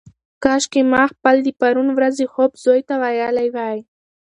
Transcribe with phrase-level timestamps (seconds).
[0.43, 3.77] کاشکي ما خپل د پرون ورځې خوب زوی ته ویلی وای.